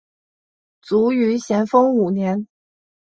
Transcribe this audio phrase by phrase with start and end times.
[0.81, 2.47] 卒于咸丰五年。